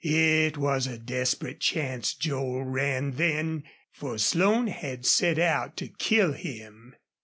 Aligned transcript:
It 0.03 0.57
was 0.57 0.87
a 0.87 0.97
desperate 0.97 1.59
chance 1.59 2.15
Joel 2.15 2.63
ran 2.65 3.11
then, 3.17 3.65
for 3.91 4.17
Slone 4.17 4.65
had 4.65 5.05
set 5.05 5.37
out 5.37 5.77
to 5.77 5.89
kill 5.89 6.33
him. 6.33 6.95